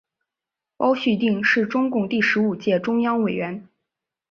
[0.77, 3.67] 包叙定是中共第十五届中央委员。